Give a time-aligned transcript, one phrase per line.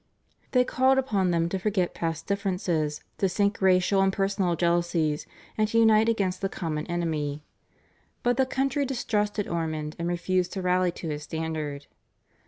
[0.49, 5.27] They called upon them to forget past differences, to sink racial and personal jealousies,
[5.59, 7.43] and to unite against the common enemy.
[8.23, 11.85] But the country distrusted Ormond, and refused to rally to his standard.